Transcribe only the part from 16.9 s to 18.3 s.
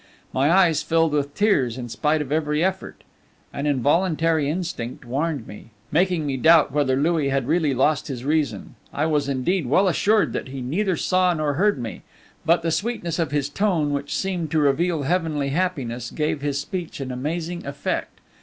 an amazing effect.